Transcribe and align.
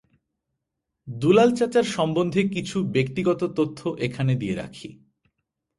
দুলাল 1.07 1.49
চাচার 1.51 1.85
সম্বন্ধে 1.91 2.41
কিছু 2.47 2.77
ব্যক্তিগত 2.85 3.41
তথ্য 3.57 3.79
এখানে 3.99 4.33
দিয়ে 4.35 4.55
রাখি। 4.55 4.89